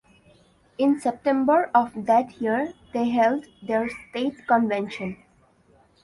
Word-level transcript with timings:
In 0.79 0.99
September 0.99 1.69
of 1.75 1.91
that 2.07 2.41
year 2.41 2.73
they 2.91 3.09
held 3.09 3.45
their 3.61 3.87
state 4.09 4.47
convention. 4.47 5.17